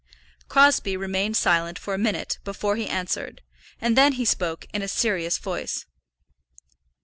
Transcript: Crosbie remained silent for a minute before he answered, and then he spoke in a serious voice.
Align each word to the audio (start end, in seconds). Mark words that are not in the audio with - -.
Crosbie 0.49 0.97
remained 0.97 1.37
silent 1.37 1.77
for 1.77 1.93
a 1.93 1.97
minute 1.99 2.39
before 2.43 2.75
he 2.75 2.87
answered, 2.87 3.43
and 3.79 3.95
then 3.95 4.13
he 4.13 4.25
spoke 4.25 4.65
in 4.73 4.81
a 4.81 4.87
serious 4.87 5.37
voice. 5.37 5.85